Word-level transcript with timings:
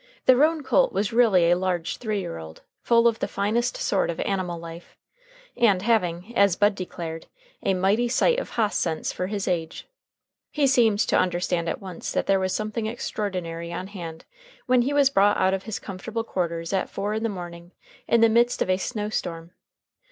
The 0.25 0.35
roan 0.35 0.63
colt 0.63 0.91
was 0.93 1.13
really 1.13 1.51
a 1.51 1.55
large 1.55 1.97
three 1.97 2.21
year 2.21 2.39
old, 2.39 2.63
full 2.81 3.07
of 3.07 3.19
the 3.19 3.27
finest 3.27 3.77
sort 3.77 4.09
of 4.09 4.19
animal 4.21 4.57
life, 4.59 4.97
and 5.55 5.83
having, 5.83 6.35
as 6.35 6.55
Bud 6.55 6.73
declared, 6.73 7.27
"a 7.61 7.75
mighty 7.75 8.07
sight 8.07 8.39
of 8.39 8.49
hoss 8.57 8.75
sense 8.75 9.13
fer 9.13 9.27
his 9.27 9.47
age." 9.47 9.87
He 10.49 10.65
seemed 10.65 10.97
to 11.01 11.15
understand 11.19 11.69
at 11.69 11.81
once 11.81 12.11
that 12.13 12.25
there 12.25 12.39
was 12.39 12.51
something 12.51 12.87
extraordinary 12.87 13.71
on 13.71 13.85
hand 13.85 14.25
when 14.65 14.81
he 14.81 14.91
was 14.91 15.11
brought 15.11 15.37
out 15.37 15.53
of 15.53 15.65
his 15.65 15.77
comfortable 15.77 16.23
quarters 16.23 16.73
at 16.73 16.89
four 16.89 17.13
in 17.13 17.21
the 17.21 17.29
morning 17.29 17.71
in 18.07 18.21
the 18.21 18.27
midst 18.29 18.63
of 18.63 18.71
a 18.71 18.77
snow 18.77 19.09
storm. 19.09 19.51